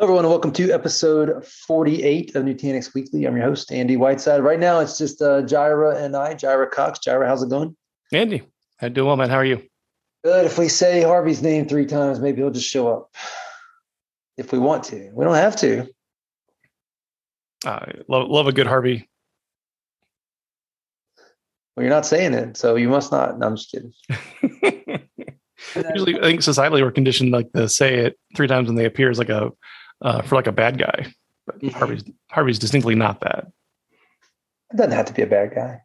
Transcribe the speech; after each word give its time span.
everyone, 0.00 0.24
and 0.24 0.30
welcome 0.30 0.50
to 0.50 0.72
episode 0.72 1.46
48 1.46 2.34
of 2.34 2.44
Nutanix 2.44 2.94
Weekly. 2.94 3.26
I'm 3.26 3.36
your 3.36 3.46
host, 3.46 3.70
Andy 3.70 3.96
Whiteside. 3.96 4.42
Right 4.42 4.58
now, 4.58 4.80
it's 4.80 4.98
just 4.98 5.22
uh, 5.22 5.42
Jirah 5.42 6.02
and 6.02 6.16
I, 6.16 6.34
Jirah 6.34 6.70
Cox. 6.70 6.98
Jirah, 6.98 7.26
how's 7.26 7.44
it 7.44 7.48
going? 7.48 7.76
Andy, 8.12 8.42
how 8.78 8.88
doing 8.88 9.06
well, 9.06 9.16
man? 9.16 9.30
How 9.30 9.36
are 9.36 9.44
you? 9.44 9.62
Good. 10.24 10.46
If 10.46 10.58
we 10.58 10.68
say 10.68 11.02
Harvey's 11.02 11.42
name 11.42 11.68
three 11.68 11.86
times, 11.86 12.18
maybe 12.18 12.38
he'll 12.38 12.50
just 12.50 12.68
show 12.68 12.88
up. 12.88 13.14
If 14.36 14.50
we 14.50 14.58
want 14.58 14.82
to, 14.84 15.10
we 15.14 15.24
don't 15.24 15.36
have 15.36 15.54
to. 15.56 15.86
I 17.64 17.92
love, 18.08 18.28
love 18.28 18.48
a 18.48 18.52
good 18.52 18.66
Harvey. 18.66 19.08
Well, 21.76 21.84
you're 21.84 21.94
not 21.94 22.06
saying 22.06 22.34
it, 22.34 22.56
so 22.56 22.74
you 22.74 22.88
must 22.88 23.12
not. 23.12 23.38
No, 23.38 23.46
I'm 23.46 23.56
just 23.56 23.70
kidding. 23.70 23.92
Usually, 25.94 26.18
I 26.18 26.22
think 26.22 26.40
societally 26.40 26.82
we're 26.82 26.90
conditioned 26.90 27.30
like 27.30 27.52
to 27.52 27.68
say 27.68 27.98
it 27.98 28.18
three 28.36 28.48
times 28.48 28.66
when 28.66 28.76
they 28.76 28.84
appear 28.84 29.08
as 29.10 29.18
like 29.18 29.28
a 29.28 29.50
uh, 30.04 30.22
for 30.22 30.36
like 30.36 30.46
a 30.46 30.52
bad 30.52 30.78
guy. 30.78 31.12
But 31.46 31.58
mm-hmm. 31.58 31.76
Harvey's 31.76 32.04
Harvey's 32.30 32.58
distinctly 32.58 32.94
not 32.94 33.20
that. 33.20 33.48
It 34.72 34.76
doesn't 34.76 34.92
have 34.92 35.06
to 35.06 35.12
be 35.12 35.22
a 35.22 35.26
bad 35.26 35.54
guy. 35.54 35.80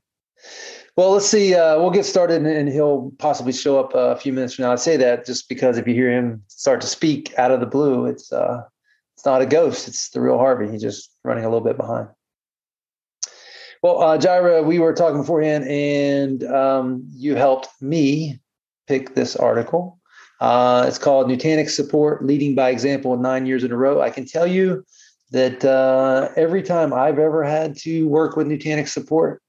Well, 0.95 1.11
let's 1.11 1.25
see. 1.25 1.55
Uh, 1.55 1.79
we'll 1.79 1.91
get 1.91 2.05
started, 2.05 2.45
and 2.45 2.69
he'll 2.69 3.11
possibly 3.19 3.53
show 3.53 3.79
up 3.79 3.93
a 3.95 4.17
few 4.17 4.33
minutes 4.33 4.55
from 4.55 4.63
now. 4.63 4.73
I 4.73 4.75
say 4.75 4.97
that 4.97 5.25
just 5.25 5.47
because 5.47 5.77
if 5.77 5.87
you 5.87 5.93
hear 5.93 6.11
him 6.11 6.43
start 6.47 6.81
to 6.81 6.87
speak 6.87 7.33
out 7.37 7.51
of 7.51 7.61
the 7.61 7.65
blue, 7.65 8.05
it's 8.05 8.31
uh, 8.31 8.63
it's 9.15 9.25
not 9.25 9.41
a 9.41 9.45
ghost; 9.45 9.87
it's 9.87 10.09
the 10.09 10.21
real 10.21 10.37
Harvey. 10.37 10.69
He's 10.69 10.81
just 10.81 11.11
running 11.23 11.45
a 11.45 11.49
little 11.49 11.65
bit 11.65 11.77
behind. 11.77 12.09
Well, 13.81 14.01
uh, 14.01 14.17
Jirah, 14.17 14.65
we 14.65 14.79
were 14.79 14.93
talking 14.93 15.21
beforehand, 15.21 15.65
and 15.69 16.43
um, 16.43 17.03
you 17.11 17.35
helped 17.35 17.69
me 17.81 18.39
pick 18.87 19.15
this 19.15 19.37
article. 19.37 19.98
Uh, 20.39 20.85
it's 20.87 20.97
called 20.97 21.27
Nutanix 21.27 21.71
Support 21.71 22.25
Leading 22.25 22.55
by 22.55 22.69
Example 22.69 23.17
Nine 23.17 23.45
Years 23.45 23.63
in 23.63 23.71
a 23.71 23.77
Row. 23.77 24.01
I 24.01 24.09
can 24.09 24.25
tell 24.25 24.47
you 24.47 24.85
that 25.31 25.63
uh, 25.65 26.29
every 26.35 26.63
time 26.63 26.93
I've 26.93 27.19
ever 27.19 27.43
had 27.43 27.75
to 27.79 28.07
work 28.07 28.35
with 28.35 28.47
Nutanix 28.47 28.89
support, 28.89 29.41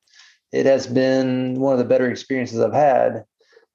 it 0.53 0.67
has 0.67 0.87
been 0.87 1.61
one 1.61 1.73
of 1.73 1.79
the 1.79 1.85
better 1.85 2.11
experiences 2.11 2.61
I've 2.61 2.73
had. 2.73 3.25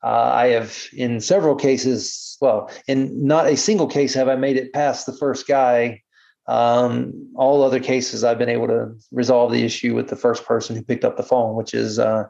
Uh, 0.04 0.32
I 0.34 0.48
have, 0.48 0.78
in 0.94 1.20
several 1.20 1.56
cases, 1.56 2.38
well, 2.42 2.70
in 2.88 3.26
not 3.26 3.48
a 3.48 3.58
single 3.58 3.88
case 3.88 4.14
have 4.14 4.28
I 4.28 4.36
made 4.36 4.58
it 4.58 4.74
past 4.74 5.06
the 5.06 5.14
first 5.18 5.48
guy. 5.48 6.02
Um, 6.48 7.32
all 7.36 7.64
other 7.64 7.80
cases, 7.80 8.24
I've 8.24 8.38
been 8.38 8.50
able 8.50 8.68
to 8.68 8.94
resolve 9.12 9.52
the 9.52 9.64
issue 9.64 9.96
with 9.96 10.10
the 10.10 10.16
first 10.16 10.46
person 10.46 10.76
who 10.76 10.84
picked 10.84 11.06
up 11.06 11.18
the 11.18 11.24
phone, 11.24 11.56
which 11.56 11.74
is 11.74 11.98
uh, 11.98 12.26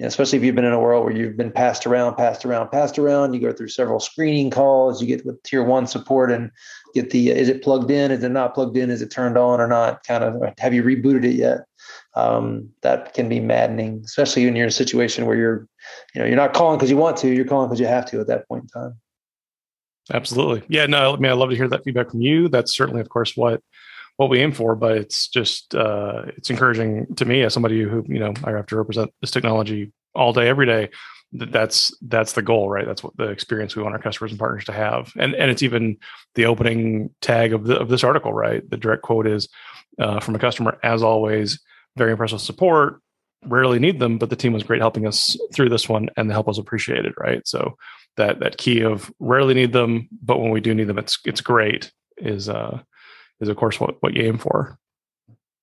especially 0.00 0.38
if 0.38 0.44
you've 0.44 0.54
been 0.54 0.64
in 0.64 0.72
a 0.72 0.80
world 0.80 1.04
where 1.04 1.14
you've 1.14 1.36
been 1.36 1.50
passed 1.50 1.86
around, 1.86 2.16
passed 2.16 2.44
around, 2.44 2.70
passed 2.70 2.98
around. 2.98 3.32
You 3.32 3.40
go 3.40 3.52
through 3.52 3.68
several 3.68 3.98
screening 3.98 4.50
calls. 4.50 5.00
You 5.00 5.08
get 5.08 5.24
with 5.24 5.42
tier 5.42 5.62
one 5.62 5.86
support 5.86 6.30
and 6.30 6.50
get 6.94 7.10
the 7.10 7.30
is 7.30 7.48
it 7.48 7.62
plugged 7.62 7.90
in? 7.90 8.10
Is 8.10 8.22
it 8.22 8.28
not 8.28 8.54
plugged 8.54 8.76
in? 8.76 8.90
Is 8.90 9.00
it 9.00 9.10
turned 9.10 9.38
on 9.38 9.60
or 9.60 9.66
not? 9.66 10.04
Kind 10.06 10.22
of 10.22 10.42
have 10.58 10.74
you 10.74 10.82
rebooted 10.82 11.24
it 11.24 11.36
yet? 11.36 11.60
Um, 12.14 12.70
that 12.82 13.14
can 13.14 13.28
be 13.28 13.40
maddening, 13.40 14.02
especially 14.04 14.44
when 14.44 14.56
you're 14.56 14.64
in 14.64 14.70
a 14.70 14.72
situation 14.72 15.26
where 15.26 15.36
you're, 15.36 15.68
you 16.14 16.20
know, 16.20 16.26
you're 16.26 16.36
not 16.36 16.52
calling 16.52 16.78
because 16.78 16.90
you 16.90 16.96
want 16.96 17.16
to. 17.18 17.28
You're 17.28 17.46
calling 17.46 17.68
because 17.68 17.80
you 17.80 17.86
have 17.86 18.06
to 18.06 18.20
at 18.20 18.26
that 18.26 18.48
point 18.48 18.64
in 18.64 18.68
time. 18.68 18.98
Absolutely, 20.12 20.62
yeah. 20.68 20.86
No, 20.86 21.14
I 21.14 21.16
mean, 21.16 21.30
I 21.30 21.34
love 21.34 21.50
to 21.50 21.56
hear 21.56 21.68
that 21.68 21.84
feedback 21.84 22.10
from 22.10 22.20
you. 22.20 22.48
That's 22.48 22.74
certainly, 22.74 23.00
of 23.00 23.08
course, 23.08 23.36
what 23.36 23.62
what 24.16 24.30
we 24.30 24.40
aim 24.40 24.52
for, 24.52 24.74
but 24.74 24.96
it's 24.96 25.28
just 25.28 25.74
uh, 25.74 26.22
it's 26.36 26.50
encouraging 26.50 27.14
to 27.16 27.24
me 27.24 27.42
as 27.42 27.52
somebody 27.52 27.82
who 27.82 28.04
you 28.08 28.18
know 28.18 28.32
I 28.44 28.50
have 28.52 28.66
to 28.66 28.76
represent 28.76 29.12
this 29.20 29.30
technology 29.30 29.92
all 30.14 30.32
day, 30.32 30.48
every 30.48 30.66
day. 30.66 30.90
That 31.32 31.52
that's 31.52 31.96
that's 32.02 32.32
the 32.32 32.42
goal, 32.42 32.70
right? 32.70 32.86
That's 32.86 33.02
what 33.02 33.16
the 33.16 33.28
experience 33.28 33.76
we 33.76 33.82
want 33.82 33.94
our 33.94 34.00
customers 34.00 34.32
and 34.32 34.38
partners 34.38 34.64
to 34.66 34.72
have, 34.72 35.12
and 35.16 35.34
and 35.34 35.50
it's 35.50 35.62
even 35.62 35.98
the 36.34 36.46
opening 36.46 37.10
tag 37.20 37.52
of 37.52 37.64
the, 37.64 37.78
of 37.78 37.88
this 37.88 38.04
article, 38.04 38.32
right? 38.32 38.68
The 38.68 38.76
direct 38.76 39.02
quote 39.02 39.26
is 39.26 39.48
uh, 39.98 40.20
from 40.20 40.34
a 40.34 40.38
customer, 40.38 40.78
as 40.82 41.02
always, 41.02 41.60
very 41.96 42.12
impressive 42.12 42.40
support. 42.40 43.00
Rarely 43.44 43.78
need 43.78 43.98
them, 43.98 44.18
but 44.18 44.30
the 44.30 44.36
team 44.36 44.52
was 44.52 44.62
great 44.62 44.80
helping 44.80 45.06
us 45.06 45.36
through 45.52 45.68
this 45.68 45.88
one, 45.88 46.08
and 46.16 46.30
the 46.30 46.34
help 46.34 46.46
was 46.46 46.58
appreciated, 46.58 47.12
right? 47.18 47.46
So 47.46 47.76
that 48.16 48.40
that 48.40 48.56
key 48.56 48.80
of 48.80 49.12
rarely 49.18 49.52
need 49.52 49.72
them, 49.72 50.08
but 50.22 50.38
when 50.38 50.50
we 50.50 50.60
do 50.60 50.74
need 50.74 50.86
them, 50.86 50.98
it's 50.98 51.18
it's 51.24 51.40
great 51.40 51.92
is 52.18 52.48
uh 52.48 52.80
is 53.40 53.48
of 53.48 53.56
course 53.56 53.80
what, 53.80 53.96
what 54.00 54.14
you 54.14 54.22
aim 54.22 54.38
for. 54.38 54.78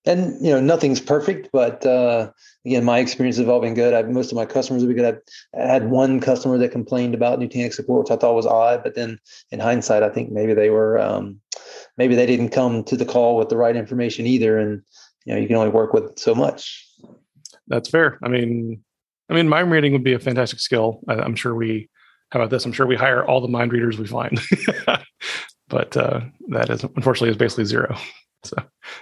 And 0.06 0.36
you 0.46 0.52
know 0.52 0.60
nothing's 0.60 1.00
perfect 1.00 1.50
but 1.54 1.86
uh, 1.86 2.30
again 2.66 2.84
my 2.84 3.00
experience 3.00 3.38
have 3.38 3.48
all 3.48 3.62
been 3.62 3.74
good. 3.74 3.94
I've, 3.94 4.10
most 4.10 4.32
of 4.32 4.36
my 4.36 4.46
customers 4.46 4.82
have 4.82 4.90
been 4.90 4.98
good. 4.98 5.22
I 5.58 5.66
had 5.66 5.90
one 5.90 6.20
customer 6.20 6.58
that 6.58 6.72
complained 6.72 7.14
about 7.14 7.40
nutanix 7.40 7.76
support 7.76 8.04
which 8.04 8.12
i 8.12 8.18
thought 8.20 8.36
was 8.36 8.46
odd 8.46 8.84
but 8.84 8.96
then 8.96 9.18
in 9.52 9.62
hindsight 9.62 10.04
i 10.04 10.10
think 10.10 10.30
maybe 10.30 10.54
they 10.54 10.70
were 10.70 11.00
um, 11.00 11.40
maybe 11.98 12.16
they 12.16 12.26
didn't 12.26 12.50
come 12.50 12.84
to 12.84 12.98
the 12.98 13.06
call 13.06 13.38
with 13.38 13.48
the 13.48 13.58
right 13.58 13.78
information 13.78 14.26
either 14.28 14.58
and 14.58 14.82
you 15.26 15.34
know 15.34 15.40
you 15.40 15.48
can 15.48 15.56
only 15.56 15.72
work 15.72 15.94
with 15.94 16.20
so 16.20 16.36
much. 16.36 16.86
That's 17.68 17.90
fair. 17.90 18.20
I 18.24 18.28
mean 18.28 18.84
i 19.30 19.34
mean 19.34 19.48
mind 19.48 19.72
reading 19.72 19.94
would 19.94 20.04
be 20.04 20.14
a 20.14 20.20
fantastic 20.20 20.60
skill. 20.60 21.00
I, 21.08 21.14
i'm 21.14 21.36
sure 21.36 21.56
we 21.56 21.90
how 22.34 22.40
about 22.40 22.50
this? 22.50 22.66
I'm 22.66 22.74
sure 22.74 22.88
we 22.88 22.96
hire 22.96 23.24
all 23.24 23.42
the 23.42 23.48
mind 23.48 23.72
readers 23.72 24.00
we 24.00 24.08
find 24.08 24.42
but 25.74 25.98
uh, 25.98 26.22
that 26.50 26.70
is 26.70 26.84
unfortunately 26.84 27.32
is 27.32 27.38
basically 27.38 27.66
zero. 27.66 27.98
So 28.46 28.58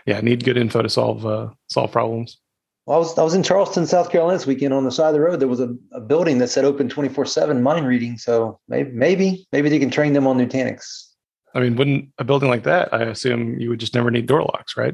yeah, 0.06 0.22
need 0.22 0.44
good 0.44 0.56
info 0.56 0.84
to 0.84 0.88
solve 0.88 1.26
uh, 1.26 1.50
solve 1.68 1.92
problems. 1.92 2.38
Well, 2.86 2.98
I 2.98 3.00
was 3.00 3.18
I 3.18 3.24
was 3.24 3.34
in 3.34 3.42
Charleston, 3.42 3.88
South 3.88 4.12
Carolina 4.12 4.38
this 4.38 4.46
weekend. 4.46 4.72
On 4.72 4.84
the 4.84 4.92
side 4.92 5.08
of 5.08 5.14
the 5.16 5.20
road, 5.20 5.40
there 5.40 5.48
was 5.48 5.60
a, 5.60 5.76
a 5.94 6.00
building 6.00 6.38
that 6.38 6.50
said 6.50 6.64
open 6.64 6.88
twenty 6.88 7.10
four 7.10 7.26
seven 7.26 7.64
mind 7.64 7.88
reading. 7.88 8.20
So 8.20 8.60
maybe 8.68 8.92
maybe 8.92 9.48
maybe 9.52 9.68
they 9.70 9.80
can 9.80 9.90
train 9.90 10.14
them 10.14 10.28
on 10.28 10.38
Nutanix. 10.38 11.08
I 11.56 11.62
mean, 11.62 11.76
wouldn't 11.76 12.10
a 12.20 12.24
building 12.24 12.50
like 12.50 12.62
that? 12.66 12.94
I 12.94 13.02
assume 13.02 13.60
you 13.60 13.70
would 13.70 13.80
just 13.80 13.96
never 13.96 14.12
need 14.12 14.28
door 14.28 14.44
locks, 14.44 14.78
right? 14.78 14.94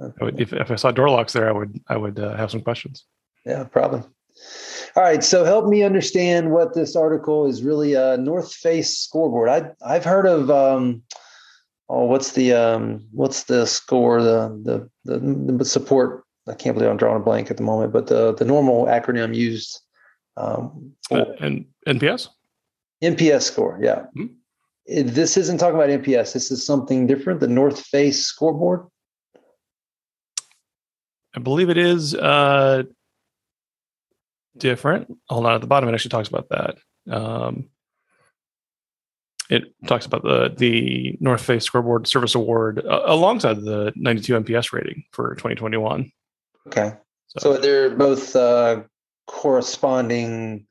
I 0.00 0.24
would, 0.24 0.40
if, 0.40 0.54
if 0.54 0.70
I 0.70 0.76
saw 0.76 0.90
door 0.90 1.10
locks 1.10 1.34
there, 1.34 1.50
I 1.50 1.52
would 1.52 1.78
I 1.88 1.98
would 1.98 2.18
uh, 2.18 2.36
have 2.36 2.50
some 2.50 2.62
questions. 2.62 3.04
Yeah, 3.44 3.64
probably. 3.64 4.02
All 4.98 5.04
right, 5.04 5.22
so 5.22 5.44
help 5.44 5.66
me 5.66 5.84
understand 5.84 6.50
what 6.50 6.74
this 6.74 6.96
article 6.96 7.46
is 7.46 7.62
really 7.62 7.94
a 7.94 8.16
North 8.16 8.52
Face 8.52 8.98
scoreboard. 8.98 9.48
I 9.48 9.70
I've 9.86 10.04
heard 10.04 10.26
of 10.26 10.50
um, 10.50 11.04
oh, 11.88 12.06
what's 12.06 12.32
the 12.32 12.52
um, 12.52 13.06
what's 13.12 13.44
the 13.44 13.64
score 13.64 14.20
the, 14.20 14.90
the 15.04 15.20
the 15.54 15.64
support? 15.64 16.24
I 16.48 16.54
can't 16.54 16.74
believe 16.74 16.90
I'm 16.90 16.96
drawing 16.96 17.22
a 17.22 17.24
blank 17.24 17.48
at 17.48 17.58
the 17.58 17.62
moment, 17.62 17.92
but 17.92 18.08
the 18.08 18.34
the 18.34 18.44
normal 18.44 18.86
acronym 18.86 19.36
used. 19.36 19.80
Um, 20.36 20.90
uh, 21.12 21.26
and 21.38 21.66
NPS. 21.86 22.30
NPS 23.00 23.42
score, 23.42 23.78
yeah. 23.80 24.06
Mm-hmm. 24.16 25.06
This 25.10 25.36
isn't 25.36 25.58
talking 25.58 25.76
about 25.76 25.90
NPS. 25.90 26.32
This 26.32 26.50
is 26.50 26.66
something 26.66 27.06
different. 27.06 27.38
The 27.38 27.46
North 27.46 27.82
Face 27.82 28.24
scoreboard. 28.24 28.88
I 31.36 31.38
believe 31.38 31.70
it 31.70 31.78
is. 31.78 32.16
Uh, 32.16 32.82
different. 34.58 35.12
Hold 35.28 35.46
on, 35.46 35.54
at 35.54 35.60
the 35.60 35.66
bottom 35.66 35.88
it 35.88 35.94
actually 35.94 36.10
talks 36.10 36.28
about 36.28 36.48
that. 36.50 36.76
Um, 37.10 37.68
it 39.50 39.64
talks 39.86 40.04
about 40.06 40.22
the 40.22 40.54
the 40.56 41.16
North 41.20 41.42
Face 41.42 41.64
Scoreboard 41.64 42.06
Service 42.06 42.34
Award 42.34 42.84
uh, 42.84 43.02
alongside 43.06 43.62
the 43.62 43.92
92 43.96 44.40
NPS 44.40 44.72
rating 44.72 45.04
for 45.12 45.34
2021. 45.36 46.10
Okay, 46.66 46.92
so, 47.28 47.54
so 47.54 47.56
they're 47.56 47.90
both 47.90 48.36
uh, 48.36 48.82
corresponding, 49.26 50.66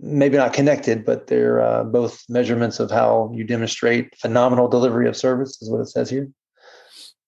maybe 0.00 0.36
not 0.36 0.52
connected, 0.52 1.04
but 1.04 1.28
they're 1.28 1.60
uh, 1.60 1.84
both 1.84 2.24
measurements 2.28 2.80
of 2.80 2.90
how 2.90 3.30
you 3.34 3.44
demonstrate 3.44 4.16
phenomenal 4.18 4.68
delivery 4.68 5.06
of 5.06 5.16
service. 5.16 5.62
Is 5.62 5.70
what 5.70 5.80
it 5.80 5.88
says 5.88 6.10
here. 6.10 6.28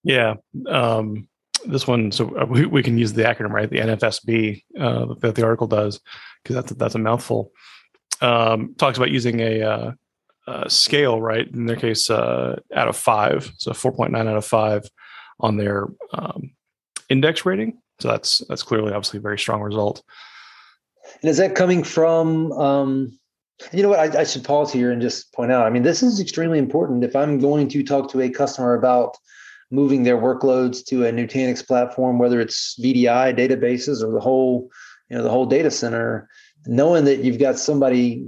Yeah. 0.03 0.35
Um, 0.69 1.27
this 1.67 1.87
one, 1.87 2.11
so 2.11 2.35
uh, 2.37 2.45
we, 2.45 2.65
we 2.65 2.83
can 2.83 2.97
use 2.97 3.13
the 3.13 3.23
acronym, 3.23 3.51
right? 3.51 3.69
The 3.69 3.79
NFSB 3.79 4.63
uh, 4.79 5.13
that 5.21 5.35
the 5.35 5.43
article 5.43 5.67
does, 5.67 5.99
because 6.43 6.55
that's 6.55 6.73
that's 6.73 6.95
a 6.95 6.99
mouthful. 6.99 7.51
Um, 8.21 8.75
talks 8.77 8.97
about 8.97 9.11
using 9.11 9.39
a, 9.41 9.61
uh, 9.61 9.91
scale, 10.67 11.21
right? 11.21 11.47
In 11.47 11.65
their 11.65 11.75
case, 11.75 12.09
uh, 12.09 12.59
out 12.73 12.87
of 12.87 12.95
five, 12.95 13.51
so 13.57 13.73
four 13.73 13.91
point 13.91 14.11
nine 14.11 14.27
out 14.27 14.37
of 14.37 14.45
five 14.45 14.87
on 15.39 15.57
their 15.57 15.87
um, 16.13 16.51
index 17.09 17.45
rating. 17.45 17.79
So 17.99 18.09
that's 18.09 18.43
that's 18.47 18.63
clearly, 18.63 18.91
obviously, 18.93 19.17
a 19.17 19.21
very 19.21 19.39
strong 19.39 19.61
result. 19.61 20.03
And 21.21 21.29
is 21.29 21.37
that 21.37 21.55
coming 21.55 21.83
from? 21.83 22.51
Um, 22.53 23.19
you 23.71 23.83
know 23.83 23.89
what? 23.89 23.99
I, 23.99 24.21
I 24.21 24.23
should 24.23 24.43
pause 24.43 24.71
here 24.71 24.91
and 24.91 25.01
just 25.01 25.31
point 25.33 25.51
out. 25.51 25.65
I 25.65 25.69
mean, 25.69 25.83
this 25.83 26.03
is 26.03 26.19
extremely 26.19 26.59
important. 26.59 27.03
If 27.03 27.15
I'm 27.15 27.39
going 27.39 27.67
to 27.69 27.83
talk 27.83 28.11
to 28.11 28.21
a 28.21 28.29
customer 28.29 28.73
about 28.73 29.17
moving 29.75 30.03
their 30.03 30.17
workloads 30.17 30.83
to 30.85 31.05
a 31.05 31.11
Nutanix 31.11 31.65
platform, 31.65 32.17
whether 32.17 32.39
it's 32.39 32.79
VDI 32.79 33.37
databases 33.37 34.01
or 34.01 34.11
the 34.11 34.19
whole, 34.19 34.69
you 35.09 35.17
know, 35.17 35.23
the 35.23 35.29
whole 35.29 35.45
data 35.45 35.69
center, 35.69 36.29
knowing 36.65 37.05
that 37.05 37.19
you've 37.19 37.39
got 37.39 37.59
somebody 37.59 38.25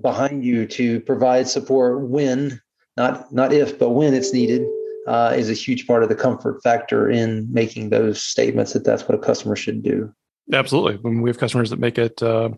behind 0.00 0.44
you 0.44 0.66
to 0.66 1.00
provide 1.00 1.48
support 1.48 2.08
when, 2.08 2.60
not 2.96 3.32
not 3.32 3.52
if, 3.52 3.78
but 3.78 3.90
when 3.90 4.14
it's 4.14 4.32
needed, 4.32 4.66
uh, 5.06 5.34
is 5.36 5.48
a 5.48 5.54
huge 5.54 5.86
part 5.86 6.02
of 6.02 6.08
the 6.08 6.14
comfort 6.14 6.62
factor 6.62 7.08
in 7.08 7.46
making 7.52 7.90
those 7.90 8.22
statements 8.22 8.72
that 8.72 8.84
that's 8.84 9.06
what 9.08 9.14
a 9.14 9.22
customer 9.22 9.54
should 9.54 9.82
do. 9.82 10.12
Absolutely. 10.52 10.96
When 10.96 11.22
we 11.22 11.30
have 11.30 11.38
customers 11.38 11.70
that 11.70 11.78
make 11.78 11.98
it 11.98 12.22
uh, 12.22 12.50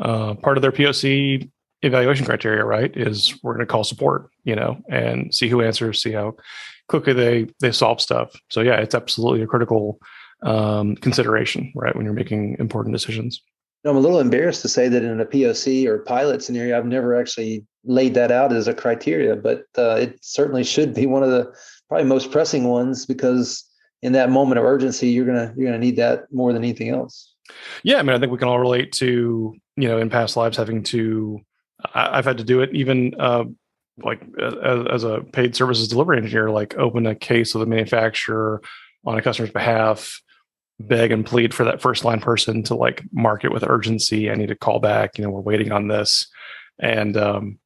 uh, 0.00 0.34
part 0.34 0.56
of 0.56 0.62
their 0.62 0.72
POC 0.72 1.50
evaluation 1.82 2.26
criteria, 2.26 2.64
right, 2.64 2.94
is 2.96 3.38
we're 3.42 3.54
going 3.54 3.66
to 3.66 3.70
call 3.70 3.84
support, 3.84 4.30
you 4.44 4.54
know, 4.54 4.78
and 4.88 5.34
see 5.34 5.48
who 5.48 5.62
answers, 5.62 6.02
see 6.02 6.12
how 6.12 6.34
quickly 6.90 7.12
they 7.12 7.46
they 7.60 7.72
solve 7.72 8.00
stuff. 8.00 8.32
So 8.50 8.60
yeah, 8.60 8.76
it's 8.76 8.94
absolutely 8.94 9.42
a 9.42 9.46
critical 9.46 9.98
um, 10.42 10.96
consideration, 10.96 11.72
right, 11.74 11.94
when 11.94 12.04
you're 12.04 12.14
making 12.14 12.56
important 12.58 12.94
decisions. 12.94 13.40
I'm 13.86 13.96
a 13.96 14.00
little 14.00 14.20
embarrassed 14.20 14.60
to 14.62 14.68
say 14.68 14.88
that 14.88 15.02
in 15.02 15.20
a 15.20 15.24
POC 15.24 15.86
or 15.86 16.00
pilot 16.00 16.42
scenario, 16.42 16.76
I've 16.76 16.84
never 16.84 17.18
actually 17.18 17.64
laid 17.84 18.12
that 18.14 18.30
out 18.30 18.52
as 18.52 18.68
a 18.68 18.74
criteria, 18.74 19.36
but 19.36 19.64
uh, 19.78 19.96
it 20.00 20.18
certainly 20.20 20.64
should 20.64 20.92
be 20.92 21.06
one 21.06 21.22
of 21.22 21.30
the 21.30 21.50
probably 21.88 22.06
most 22.06 22.30
pressing 22.30 22.64
ones 22.64 23.06
because 23.06 23.64
in 24.02 24.12
that 24.12 24.28
moment 24.28 24.58
of 24.58 24.64
urgency, 24.64 25.08
you're 25.08 25.24
gonna 25.24 25.54
you're 25.56 25.66
gonna 25.66 25.78
need 25.78 25.96
that 25.96 26.24
more 26.32 26.52
than 26.52 26.62
anything 26.62 26.90
else. 26.90 27.34
Yeah, 27.82 27.98
I 27.98 28.02
mean, 28.02 28.14
I 28.14 28.18
think 28.18 28.32
we 28.32 28.38
can 28.38 28.48
all 28.48 28.60
relate 28.60 28.92
to 28.94 29.54
you 29.76 29.88
know 29.88 29.98
in 29.98 30.10
past 30.10 30.36
lives 30.36 30.56
having 30.56 30.82
to. 30.84 31.40
I, 31.94 32.16
have 32.16 32.26
had 32.26 32.36
to 32.36 32.44
do 32.44 32.60
it 32.60 32.68
even 32.74 33.14
uh, 33.18 33.44
like 34.04 34.22
as, 34.40 34.86
as 34.90 35.04
a 35.04 35.20
paid 35.32 35.54
services 35.54 35.88
delivery 35.88 36.18
engineer, 36.18 36.50
like 36.50 36.76
open 36.76 37.06
a 37.06 37.14
case 37.14 37.54
with 37.54 37.62
a 37.62 37.70
manufacturer 37.70 38.62
on 39.04 39.18
a 39.18 39.22
customer's 39.22 39.50
behalf 39.50 40.20
beg 40.80 41.12
and 41.12 41.26
plead 41.26 41.52
for 41.52 41.64
that 41.64 41.82
first 41.82 42.04
line 42.04 42.20
person 42.20 42.62
to 42.64 42.74
like 42.74 43.02
mark 43.12 43.44
it 43.44 43.52
with 43.52 43.62
urgency. 43.62 44.30
I 44.30 44.34
need 44.34 44.48
to 44.48 44.56
call 44.56 44.80
back. 44.80 45.18
You 45.18 45.24
know, 45.24 45.30
we're 45.30 45.40
waiting 45.40 45.72
on 45.72 45.88
this, 45.88 46.26
and 46.78 47.16
um, 47.16 47.58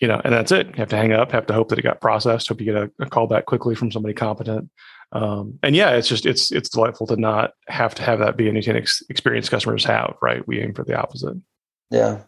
you 0.00 0.08
know, 0.08 0.20
and 0.24 0.32
that's 0.32 0.52
it. 0.52 0.68
You 0.68 0.74
have 0.76 0.88
to 0.90 0.96
hang 0.96 1.12
up. 1.12 1.32
Have 1.32 1.46
to 1.46 1.54
hope 1.54 1.68
that 1.68 1.78
it 1.78 1.82
got 1.82 2.00
processed. 2.00 2.48
Hope 2.48 2.60
you 2.60 2.66
get 2.72 2.76
a, 2.76 2.90
a 3.00 3.10
call 3.10 3.26
back 3.26 3.46
quickly 3.46 3.74
from 3.74 3.90
somebody 3.90 4.14
competent. 4.14 4.70
Um, 5.10 5.58
and 5.62 5.76
yeah, 5.76 5.90
it's 5.90 6.08
just 6.08 6.24
it's 6.24 6.52
it's 6.52 6.68
delightful 6.68 7.06
to 7.08 7.16
not 7.16 7.52
have 7.68 7.94
to 7.96 8.02
have 8.02 8.20
that 8.20 8.36
be 8.36 8.48
a 8.48 8.52
Nutanix 8.52 9.02
experience 9.10 9.48
customers 9.48 9.84
have. 9.84 10.14
Right? 10.22 10.46
We 10.46 10.60
aim 10.60 10.72
for 10.72 10.84
the 10.84 10.98
opposite. 10.98 11.36
Yeah. 11.90 12.22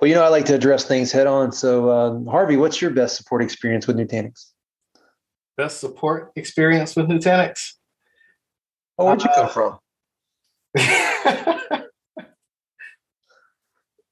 Well, 0.00 0.08
you 0.08 0.14
know, 0.14 0.22
I 0.22 0.28
like 0.28 0.44
to 0.46 0.54
address 0.54 0.84
things 0.84 1.10
head 1.10 1.26
on. 1.26 1.52
So, 1.52 1.90
um, 1.90 2.26
Harvey, 2.26 2.56
what's 2.56 2.80
your 2.80 2.90
best 2.90 3.16
support 3.16 3.42
experience 3.42 3.86
with 3.86 3.96
Nutanix? 3.96 4.52
Best 5.56 5.80
support 5.80 6.30
experience 6.36 6.94
with 6.94 7.08
Nutanix? 7.08 7.72
Oh, 8.96 9.06
where'd 9.06 9.22
you 9.22 9.30
come 9.34 9.46
uh, 9.46 9.48
from? 9.48 9.78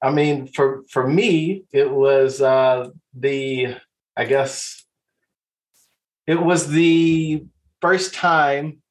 I 0.03 0.11
mean, 0.11 0.47
for 0.49 0.83
for 0.91 1.07
me, 1.07 1.65
it 1.73 1.91
was 1.91 2.41
uh, 2.41 2.91
the 3.15 3.77
I 4.17 4.25
guess 4.25 4.85
it 6.27 6.41
was 6.41 6.69
the 6.69 7.45
first 7.81 8.15
time 8.15 8.83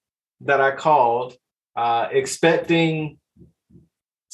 that 0.42 0.62
I 0.62 0.72
called 0.76 1.36
uh, 1.76 2.08
expecting 2.12 3.18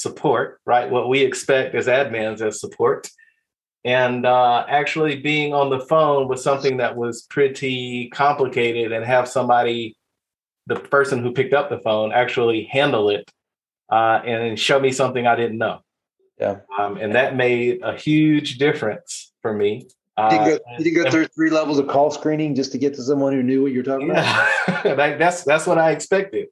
support, 0.02 0.60
right? 0.66 0.90
What 0.90 1.10
we 1.10 1.22
expect 1.22 1.76
as 1.76 1.88
admins 1.88 2.42
as 2.42 2.60
support, 2.60 3.10
and 3.84 4.26
uh, 4.26 4.66
actually 4.68 5.18
being 5.18 5.54
on 5.54 5.70
the 5.70 5.80
phone 5.80 6.28
with 6.28 6.40
something 6.40 6.78
that 6.78 6.96
was 6.96 7.24
pretty 7.24 8.10
complicated 8.10 8.92
and 8.92 9.06
have 9.06 9.28
somebody 9.28 9.96
the 10.68 10.76
person 10.76 11.24
who 11.24 11.32
picked 11.32 11.54
up 11.54 11.70
the 11.70 11.80
phone 11.80 12.12
actually 12.12 12.66
handle 12.72 13.10
it 13.10 13.30
uh, 13.92 14.22
and 14.26 14.60
show 14.60 14.80
me 14.80 14.92
something 14.92 15.26
I 15.26 15.36
didn't 15.36 15.58
know. 15.58 15.82
Yeah. 16.40 16.60
Um, 16.78 16.98
and 16.98 17.16
that 17.16 17.36
made 17.36 17.82
a 17.84 17.96
huge 17.96 18.58
difference 18.58 19.34
for 19.42 19.54
me. 19.54 19.88
You 20.18 20.30
didn't, 20.30 20.46
go, 20.46 20.54
uh, 20.54 20.78
you 20.78 20.84
didn't 20.84 21.04
go 21.04 21.12
through 21.12 21.26
three 21.28 21.50
levels 21.50 21.80
of 21.80 21.88
call 21.88 22.12
screening 22.12 22.54
just 22.54 22.72
to 22.74 22.78
get 22.78 22.94
to 22.96 23.02
someone 23.02 23.34
who 23.34 23.42
knew 23.42 23.64
what 23.64 23.72
you're 23.72 23.84
talking 23.84 24.08
yeah. 24.08 24.48
about. 24.68 24.98
that's 25.20 25.44
that's 25.44 25.66
what 25.66 25.78
I 25.78 25.92
expected. 25.92 26.50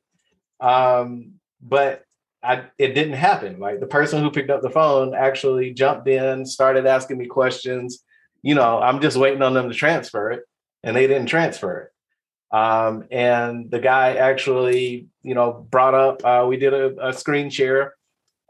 Um, 0.59 1.33
but 1.61 2.03
I 2.43 2.65
it 2.77 2.93
didn't 2.93 3.13
happen. 3.13 3.59
Like 3.59 3.79
the 3.79 3.87
person 3.87 4.21
who 4.21 4.31
picked 4.31 4.49
up 4.49 4.61
the 4.61 4.69
phone 4.69 5.13
actually 5.13 5.73
jumped 5.73 6.07
in, 6.07 6.45
started 6.45 6.85
asking 6.85 7.17
me 7.17 7.25
questions. 7.25 8.03
You 8.41 8.55
know, 8.55 8.79
I'm 8.79 9.01
just 9.01 9.17
waiting 9.17 9.41
on 9.41 9.53
them 9.53 9.69
to 9.69 9.75
transfer 9.75 10.31
it, 10.31 10.43
and 10.83 10.95
they 10.95 11.07
didn't 11.07 11.27
transfer 11.27 11.79
it. 11.81 12.55
Um, 12.55 13.05
and 13.11 13.69
the 13.69 13.79
guy 13.79 14.15
actually, 14.15 15.07
you 15.21 15.35
know, 15.35 15.67
brought 15.69 15.93
up, 15.93 16.25
uh, 16.25 16.47
we 16.47 16.57
did 16.57 16.73
a, 16.73 17.09
a 17.09 17.13
screen 17.13 17.49
share. 17.49 17.93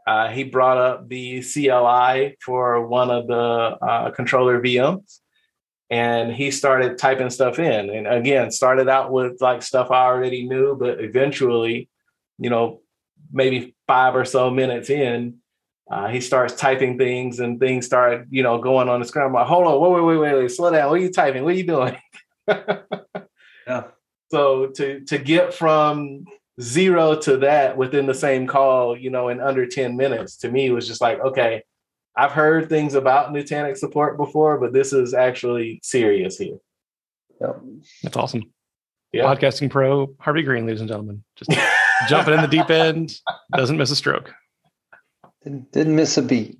Uh, 0.06 0.28
he 0.28 0.44
brought 0.44 0.78
up 0.78 1.08
the 1.08 1.42
CLI 1.42 2.36
for 2.40 2.86
one 2.86 3.10
of 3.10 3.26
the 3.26 3.34
uh, 3.36 4.10
controller 4.12 4.60
VMs 4.60 5.20
and 5.90 6.32
he 6.32 6.52
started 6.52 6.96
typing 6.96 7.30
stuff 7.30 7.58
in. 7.58 7.90
And 7.90 8.06
again, 8.06 8.50
started 8.52 8.88
out 8.88 9.10
with 9.10 9.40
like 9.40 9.62
stuff 9.62 9.90
I 9.90 10.06
already 10.06 10.48
knew, 10.48 10.76
but 10.76 11.00
eventually, 11.02 11.88
you 12.38 12.48
know, 12.48 12.80
maybe 13.32 13.74
five 13.86 14.14
or 14.14 14.24
so 14.24 14.50
minutes 14.50 14.90
in, 14.90 15.36
uh, 15.90 16.08
he 16.08 16.20
starts 16.20 16.54
typing 16.54 16.96
things 16.98 17.40
and 17.40 17.58
things 17.58 17.86
start, 17.86 18.26
you 18.30 18.42
know, 18.42 18.58
going 18.58 18.88
on 18.88 19.00
the 19.00 19.06
screen. 19.06 19.26
I'm 19.26 19.32
like, 19.32 19.46
hold 19.46 19.66
on, 19.66 19.80
wait, 19.80 19.92
wait, 19.92 20.02
wait, 20.02 20.18
wait, 20.18 20.42
wait, 20.42 20.50
slow 20.50 20.70
down. 20.70 20.88
What 20.88 21.00
are 21.00 21.02
you 21.02 21.10
typing? 21.10 21.42
What 21.42 21.54
are 21.54 21.56
you 21.56 21.66
doing? 21.66 21.96
Yeah. 23.70 23.84
So 24.32 24.66
to 24.66 25.00
to 25.04 25.18
get 25.18 25.54
from 25.54 26.24
zero 26.60 27.14
to 27.16 27.36
that 27.38 27.76
within 27.76 28.06
the 28.06 28.14
same 28.14 28.46
call, 28.46 28.96
you 28.96 29.10
know, 29.10 29.28
in 29.28 29.40
under 29.40 29.66
10 29.66 29.96
minutes, 29.96 30.36
to 30.38 30.50
me 30.50 30.70
was 30.70 30.88
just 30.88 31.00
like, 31.00 31.20
okay, 31.20 31.62
I've 32.16 32.32
heard 32.32 32.68
things 32.68 32.94
about 32.94 33.32
Nutanix 33.32 33.78
support 33.78 34.16
before, 34.16 34.58
but 34.58 34.72
this 34.72 34.92
is 34.92 35.14
actually 35.14 35.80
serious 35.82 36.36
here. 36.36 36.58
Yeah. 37.40 37.52
That's 38.02 38.16
awesome. 38.16 38.42
Yeah. 39.12 39.24
Podcasting 39.24 39.70
pro, 39.70 40.14
Harvey 40.18 40.42
Green, 40.42 40.66
ladies 40.66 40.80
and 40.80 40.88
gentlemen. 40.88 41.24
Just 41.36 41.50
jumping 42.08 42.34
in 42.34 42.40
the 42.40 42.48
deep 42.48 42.70
end, 42.70 43.12
doesn't 43.54 43.76
miss 43.76 43.90
a 43.90 43.96
stroke. 43.96 44.32
Didn't, 45.42 45.72
didn't 45.72 45.96
miss 45.96 46.16
a 46.18 46.22
beat. 46.22 46.58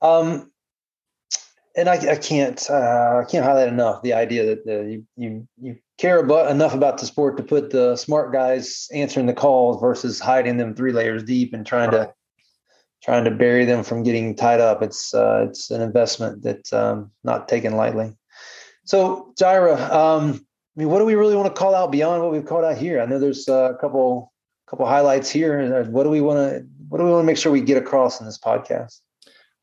Um, 0.00 0.50
and 1.76 1.88
I, 1.88 1.94
I 2.12 2.16
can't 2.16 2.70
uh, 2.70 3.22
I 3.22 3.30
can't 3.30 3.44
highlight 3.44 3.68
enough 3.68 4.02
the 4.02 4.12
idea 4.12 4.44
that 4.46 4.62
uh, 4.66 4.82
you 4.82 5.04
you 5.16 5.48
you 5.60 5.76
care 5.98 6.18
about 6.18 6.50
enough 6.50 6.74
about 6.74 6.98
the 6.98 7.06
sport 7.06 7.36
to 7.36 7.42
put 7.42 7.70
the 7.70 7.96
smart 7.96 8.32
guys 8.32 8.88
answering 8.92 9.26
the 9.26 9.32
calls 9.32 9.80
versus 9.80 10.20
hiding 10.20 10.56
them 10.56 10.74
three 10.74 10.92
layers 10.92 11.24
deep 11.24 11.52
and 11.52 11.66
trying 11.66 11.90
right. 11.90 12.06
to 12.06 12.14
trying 13.02 13.24
to 13.24 13.30
bury 13.30 13.64
them 13.64 13.82
from 13.82 14.02
getting 14.02 14.34
tied 14.34 14.60
up. 14.60 14.82
It's 14.82 15.12
uh, 15.14 15.46
it's 15.48 15.70
an 15.70 15.80
investment 15.80 16.42
that's 16.42 16.72
um, 16.72 17.10
not 17.24 17.48
taken 17.48 17.76
lightly. 17.76 18.16
So 18.84 19.32
Jirah, 19.40 19.90
um, 19.90 20.46
I 20.76 20.80
mean, 20.80 20.90
what 20.90 20.98
do 21.00 21.04
we 21.04 21.14
really 21.14 21.36
want 21.36 21.52
to 21.52 21.58
call 21.58 21.74
out 21.74 21.90
beyond 21.90 22.22
what 22.22 22.30
we've 22.30 22.44
called 22.44 22.64
out 22.64 22.78
here? 22.78 23.00
I 23.00 23.06
know 23.06 23.18
there's 23.18 23.48
a 23.48 23.76
couple 23.80 24.32
couple 24.66 24.86
highlights 24.86 25.30
here. 25.30 25.84
What 25.84 26.04
do 26.04 26.10
we 26.10 26.20
want 26.20 26.38
to 26.38 26.66
what 26.88 26.98
do 26.98 27.04
we 27.04 27.10
want 27.10 27.22
to 27.22 27.26
make 27.26 27.36
sure 27.36 27.50
we 27.50 27.60
get 27.60 27.76
across 27.76 28.20
in 28.20 28.26
this 28.26 28.38
podcast? 28.38 29.00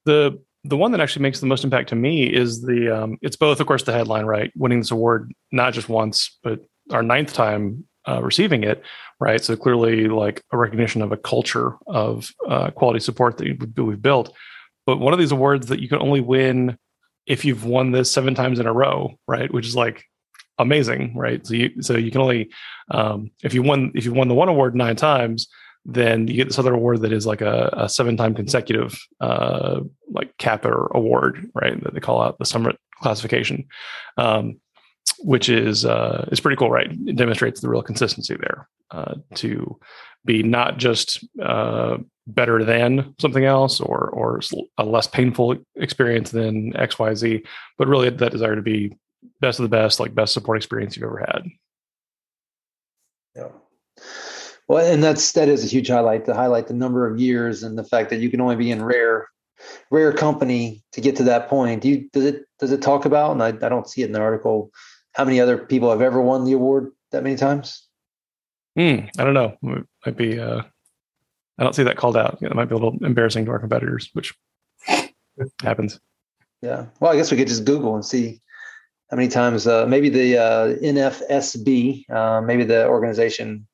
The 0.05 0.39
the 0.63 0.77
one 0.77 0.91
that 0.91 1.01
actually 1.01 1.23
makes 1.23 1.39
the 1.39 1.47
most 1.47 1.63
impact 1.63 1.89
to 1.89 1.95
me 1.95 2.23
is 2.23 2.61
the 2.61 2.89
um, 2.95 3.17
it's 3.21 3.35
both 3.35 3.59
of 3.59 3.67
course 3.67 3.83
the 3.83 3.93
headline 3.93 4.25
right 4.25 4.51
winning 4.55 4.79
this 4.79 4.91
award 4.91 5.33
not 5.51 5.73
just 5.73 5.89
once 5.89 6.37
but 6.43 6.59
our 6.91 7.03
ninth 7.03 7.33
time 7.33 7.83
uh, 8.07 8.21
receiving 8.21 8.63
it 8.63 8.83
right 9.19 9.43
so 9.43 9.55
clearly 9.55 10.07
like 10.07 10.43
a 10.51 10.57
recognition 10.57 11.01
of 11.01 11.11
a 11.11 11.17
culture 11.17 11.73
of 11.87 12.31
uh, 12.47 12.69
quality 12.71 12.99
support 12.99 13.37
that 13.37 13.75
we've 13.77 14.01
built 14.01 14.35
but 14.85 14.97
one 14.97 15.13
of 15.13 15.19
these 15.19 15.31
awards 15.31 15.67
that 15.67 15.79
you 15.79 15.87
can 15.87 15.99
only 15.99 16.21
win 16.21 16.77
if 17.27 17.45
you've 17.45 17.65
won 17.65 17.91
this 17.91 18.11
seven 18.11 18.35
times 18.35 18.59
in 18.59 18.67
a 18.67 18.73
row 18.73 19.11
right 19.27 19.53
which 19.53 19.67
is 19.67 19.75
like 19.75 20.05
amazing 20.59 21.15
right 21.15 21.45
so 21.47 21.53
you 21.53 21.81
so 21.81 21.95
you 21.95 22.11
can 22.11 22.21
only 22.21 22.49
um, 22.91 23.31
if 23.43 23.53
you 23.53 23.61
won 23.63 23.91
if 23.95 24.05
you 24.05 24.13
won 24.13 24.27
the 24.27 24.35
one 24.35 24.49
award 24.49 24.75
nine 24.75 24.95
times 24.95 25.47
then 25.85 26.27
you 26.27 26.35
get 26.35 26.47
this 26.47 26.59
other 26.59 26.73
award 26.73 27.01
that 27.01 27.11
is 27.11 27.25
like 27.25 27.41
a, 27.41 27.69
a 27.73 27.89
seven 27.89 28.15
time 28.15 28.35
consecutive 28.35 28.99
uh, 29.19 29.81
like 30.09 30.35
capper 30.37 30.91
award, 30.93 31.49
right? 31.53 31.81
That 31.83 31.93
they 31.93 31.99
call 31.99 32.21
out 32.21 32.37
the 32.37 32.45
summit 32.45 32.77
classification, 33.01 33.67
um, 34.17 34.59
which 35.19 35.49
is 35.49 35.85
uh, 35.85 36.27
is 36.31 36.39
pretty 36.39 36.57
cool, 36.57 36.69
right? 36.69 36.91
It 36.91 37.15
demonstrates 37.15 37.61
the 37.61 37.69
real 37.69 37.81
consistency 37.81 38.35
there 38.35 38.67
uh, 38.91 39.15
to 39.35 39.79
be 40.23 40.43
not 40.43 40.77
just 40.77 41.25
uh, 41.41 41.97
better 42.27 42.63
than 42.63 43.15
something 43.19 43.45
else 43.45 43.79
or 43.79 44.09
or 44.09 44.41
a 44.77 44.85
less 44.85 45.07
painful 45.07 45.57
experience 45.75 46.29
than 46.29 46.75
X 46.77 46.99
Y 46.99 47.15
Z, 47.15 47.43
but 47.79 47.87
really 47.87 48.09
that 48.09 48.31
desire 48.31 48.55
to 48.55 48.61
be 48.61 48.95
best 49.39 49.59
of 49.59 49.63
the 49.63 49.69
best, 49.69 49.99
like 49.99 50.15
best 50.15 50.33
support 50.33 50.57
experience 50.57 50.95
you've 50.95 51.05
ever 51.05 51.19
had. 51.19 51.43
Yeah. 53.35 53.49
Well, 54.67 54.85
and 54.85 55.03
that's 55.03 55.33
that 55.33 55.49
is 55.49 55.63
a 55.63 55.67
huge 55.67 55.89
highlight 55.89 56.25
to 56.25 56.33
highlight 56.33 56.67
the 56.67 56.73
number 56.73 57.05
of 57.05 57.19
years 57.19 57.63
and 57.63 57.77
the 57.77 57.83
fact 57.83 58.09
that 58.09 58.19
you 58.19 58.29
can 58.29 58.41
only 58.41 58.55
be 58.55 58.71
in 58.71 58.83
rare 58.83 59.27
rare 59.91 60.13
company 60.13 60.83
to 60.93 61.01
get 61.01 61.15
to 61.17 61.23
that 61.23 61.49
point. 61.49 61.81
Do 61.81 61.89
you 61.89 62.09
does 62.13 62.25
it 62.25 62.45
does 62.59 62.71
it 62.71 62.81
talk 62.81 63.05
about 63.05 63.31
and 63.31 63.43
I, 63.43 63.47
I 63.47 63.69
don't 63.69 63.87
see 63.87 64.01
it 64.01 64.05
in 64.05 64.11
the 64.11 64.21
article 64.21 64.71
how 65.13 65.25
many 65.25 65.41
other 65.41 65.57
people 65.57 65.89
have 65.91 66.01
ever 66.01 66.21
won 66.21 66.45
the 66.45 66.53
award 66.53 66.91
that 67.11 67.23
many 67.23 67.35
times? 67.35 67.87
Hmm, 68.77 68.99
I 69.19 69.23
don't 69.25 69.33
know. 69.33 69.57
It 69.61 69.85
might 70.05 70.17
be 70.17 70.39
uh 70.39 70.61
I 71.57 71.63
don't 71.63 71.75
see 71.75 71.83
that 71.83 71.97
called 71.97 72.17
out. 72.17 72.39
It 72.41 72.55
might 72.55 72.69
be 72.69 72.75
a 72.75 72.77
little 72.77 72.97
embarrassing 73.03 73.45
to 73.45 73.51
our 73.51 73.59
competitors, 73.59 74.09
which 74.13 74.33
happens. 75.61 75.99
Yeah. 76.61 76.85
Well, 76.99 77.11
I 77.11 77.15
guess 77.15 77.29
we 77.29 77.37
could 77.37 77.47
just 77.47 77.65
Google 77.65 77.95
and 77.95 78.05
see 78.05 78.41
how 79.11 79.17
many 79.17 79.27
times 79.27 79.67
uh, 79.67 79.85
maybe 79.85 80.07
the 80.07 80.37
uh, 80.37 80.67
NFSB, 80.77 82.09
uh, 82.09 82.41
maybe 82.41 82.63
the 82.63 82.87
organization 82.87 83.67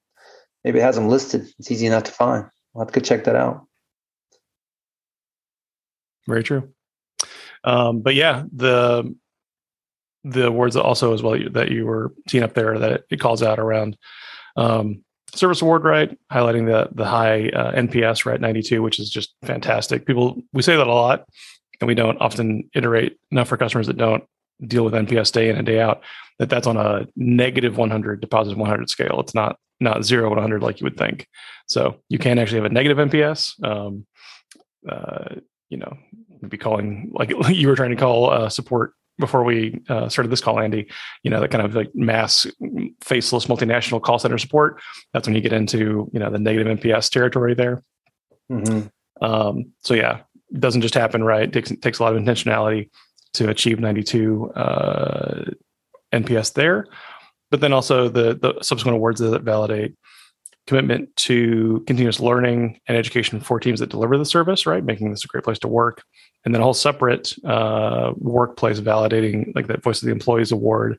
maybe 0.63 0.79
it 0.79 0.83
has 0.83 0.95
them 0.95 1.07
listed. 1.07 1.47
It's 1.59 1.71
easy 1.71 1.85
enough 1.85 2.03
to 2.03 2.11
find. 2.11 2.45
I'll 2.75 2.81
have 2.81 2.91
to 2.91 2.99
go 2.99 3.03
check 3.03 3.23
that 3.25 3.35
out. 3.35 3.65
Very 6.27 6.43
true. 6.43 6.73
Um, 7.63 8.01
but 8.01 8.15
yeah, 8.15 8.43
the 8.51 9.15
the 10.23 10.51
words 10.51 10.75
also 10.75 11.13
as 11.13 11.23
well 11.23 11.37
that 11.51 11.71
you 11.71 11.85
were 11.85 12.13
seeing 12.27 12.43
up 12.43 12.53
there 12.53 12.77
that 12.79 13.03
it 13.09 13.19
calls 13.19 13.41
out 13.41 13.59
around 13.59 13.95
um, 14.57 15.03
service 15.33 15.61
award 15.61 15.83
right 15.83 16.17
highlighting 16.31 16.65
the 16.65 16.89
the 16.93 17.05
high 17.05 17.49
uh, 17.49 17.71
nps 17.73 18.25
right 18.25 18.41
92 18.41 18.81
which 18.81 18.99
is 18.99 19.09
just 19.09 19.35
fantastic 19.43 20.05
people 20.05 20.41
we 20.51 20.61
say 20.61 20.75
that 20.75 20.87
a 20.87 20.93
lot 20.93 21.25
and 21.79 21.87
we 21.87 21.93
don't 21.93 22.17
often 22.19 22.69
iterate 22.73 23.17
enough 23.31 23.47
for 23.47 23.57
customers 23.57 23.87
that 23.87 23.97
don't 23.97 24.23
deal 24.65 24.83
with 24.83 24.93
nps 24.93 25.31
day 25.31 25.49
in 25.49 25.57
and 25.57 25.65
day 25.65 25.79
out 25.79 26.01
that 26.39 26.49
that's 26.49 26.67
on 26.67 26.77
a 26.77 27.07
negative 27.15 27.77
100 27.77 28.21
to 28.21 28.27
positive 28.27 28.57
100 28.57 28.89
scale 28.89 29.19
it's 29.19 29.35
not 29.35 29.57
not 29.79 30.03
0 30.03 30.29
to 30.29 30.29
100 30.29 30.63
like 30.63 30.79
you 30.79 30.85
would 30.85 30.97
think 30.97 31.27
so 31.67 32.01
you 32.09 32.17
can 32.17 32.39
actually 32.39 32.57
have 32.57 32.69
a 32.71 32.73
negative 32.73 32.97
nps 33.09 33.63
um, 33.63 34.05
uh, 34.89 35.35
you 35.69 35.77
know 35.77 35.97
be 36.47 36.57
calling 36.57 37.11
like 37.13 37.29
you 37.49 37.67
were 37.67 37.75
trying 37.75 37.91
to 37.91 37.95
call 37.95 38.29
uh, 38.29 38.49
support 38.49 38.93
before 39.19 39.43
we 39.43 39.81
uh, 39.89 40.09
started 40.09 40.31
this 40.31 40.41
call, 40.41 40.59
Andy, 40.59 40.87
you 41.23 41.31
know, 41.31 41.41
that 41.41 41.49
kind 41.49 41.65
of 41.65 41.75
like 41.75 41.89
mass 41.95 42.45
faceless 43.01 43.45
multinational 43.45 44.01
call 44.01 44.19
center 44.19 44.37
support. 44.37 44.79
That's 45.13 45.27
when 45.27 45.35
you 45.35 45.41
get 45.41 45.53
into, 45.53 46.09
you 46.13 46.19
know, 46.19 46.29
the 46.29 46.39
negative 46.39 46.79
NPS 46.79 47.09
territory 47.09 47.55
there. 47.55 47.83
Mm-hmm. 48.51 48.87
Um, 49.23 49.71
so 49.83 49.93
yeah, 49.93 50.21
it 50.51 50.59
doesn't 50.59 50.81
just 50.81 50.93
happen, 50.93 51.23
right? 51.23 51.43
It 51.43 51.53
takes, 51.53 51.71
it 51.71 51.81
takes 51.81 51.99
a 51.99 52.03
lot 52.03 52.15
of 52.15 52.21
intentionality 52.21 52.89
to 53.37 53.49
achieve 53.49 53.79
92 53.79 54.51
uh, 54.51 55.45
NPS 56.13 56.53
there. 56.53 56.87
But 57.49 57.61
then 57.61 57.73
also 57.73 58.09
the, 58.09 58.33
the 58.33 58.61
subsequent 58.61 58.97
awards 58.97 59.21
that 59.21 59.41
validate 59.41 59.95
commitment 60.67 61.15
to 61.15 61.81
continuous 61.87 62.19
learning 62.19 62.79
and 62.87 62.97
education 62.97 63.39
for 63.39 63.59
teams 63.59 63.79
that 63.79 63.89
deliver 63.89 64.17
the 64.17 64.25
service, 64.25 64.65
right? 64.65 64.83
Making 64.83 65.11
this 65.11 65.23
a 65.23 65.27
great 65.27 65.45
place 65.45 65.59
to 65.59 65.67
work 65.67 66.03
and 66.47 66.53
then 66.53 66.61
a 66.61 66.63
whole 66.63 66.73
separate 66.73 67.33
uh, 67.45 68.13
workplace 68.17 68.79
validating 68.79 69.53
like 69.53 69.67
that 69.67 69.83
voice 69.83 70.01
of 70.01 70.05
the 70.05 70.13
employees 70.13 70.51
award 70.51 70.97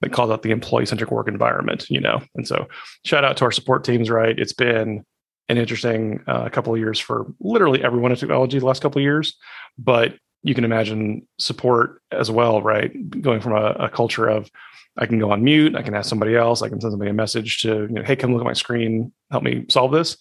that 0.00 0.12
calls 0.12 0.30
out 0.30 0.42
the 0.42 0.50
employee 0.50 0.86
centric 0.86 1.10
work 1.10 1.28
environment 1.28 1.86
you 1.88 2.00
know 2.00 2.20
and 2.34 2.46
so 2.48 2.66
shout 3.04 3.24
out 3.24 3.36
to 3.36 3.44
our 3.44 3.52
support 3.52 3.84
teams 3.84 4.10
right 4.10 4.38
it's 4.38 4.52
been 4.52 5.04
an 5.48 5.56
interesting 5.56 6.20
uh, 6.26 6.48
couple 6.48 6.72
of 6.72 6.80
years 6.80 6.98
for 6.98 7.26
literally 7.40 7.82
everyone 7.82 8.10
in 8.10 8.16
technology 8.16 8.58
the 8.58 8.66
last 8.66 8.82
couple 8.82 8.98
of 8.98 9.04
years 9.04 9.36
but 9.78 10.14
you 10.42 10.54
can 10.54 10.64
imagine 10.64 11.26
support 11.38 12.02
as 12.12 12.30
well 12.30 12.62
right 12.62 13.20
going 13.20 13.40
from 13.40 13.52
a, 13.52 13.70
a 13.72 13.88
culture 13.88 14.28
of 14.28 14.50
I 14.96 15.06
can 15.06 15.20
go 15.20 15.30
on 15.30 15.44
mute. 15.44 15.76
I 15.76 15.82
can 15.82 15.94
ask 15.94 16.08
somebody 16.08 16.34
else. 16.34 16.60
I 16.60 16.68
can 16.68 16.80
send 16.80 16.90
somebody 16.90 17.12
a 17.12 17.14
message 17.14 17.60
to, 17.60 17.82
you 17.82 17.88
know, 17.88 18.02
hey, 18.02 18.16
come 18.16 18.32
look 18.32 18.42
at 18.42 18.46
my 18.46 18.52
screen, 18.52 19.12
help 19.30 19.44
me 19.44 19.64
solve 19.68 19.92
this 19.92 20.16